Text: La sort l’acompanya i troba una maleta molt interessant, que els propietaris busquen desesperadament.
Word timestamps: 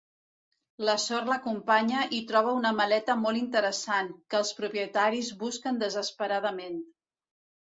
La 0.87 0.93
sort 1.01 1.27
l’acompanya 1.31 2.05
i 2.19 2.21
troba 2.31 2.55
una 2.61 2.71
maleta 2.79 3.17
molt 3.25 3.41
interessant, 3.41 4.09
que 4.31 4.41
els 4.41 4.53
propietaris 4.63 5.31
busquen 5.45 5.79
desesperadament. 5.85 6.83